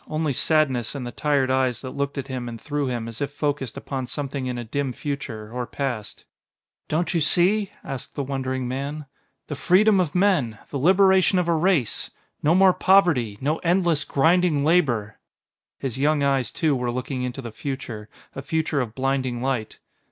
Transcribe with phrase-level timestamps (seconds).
[0.07, 3.31] Only sadness in the tired eyes that looked at him and through him as if
[3.31, 6.25] focused upon something in a dim future or past.
[6.87, 9.05] "Don't you see?" asked the wondering man.
[9.45, 12.09] "The freedom of men the liberation of a race.
[12.41, 15.19] No more poverty, no endless, grinding labor."
[15.77, 19.77] His young eyes, too, were looking into the future, a future of blinding light.